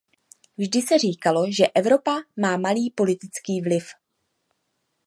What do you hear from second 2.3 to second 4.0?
má malý politický vliv.